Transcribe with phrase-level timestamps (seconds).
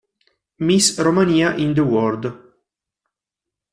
[0.65, 2.25] Miss Romania in the World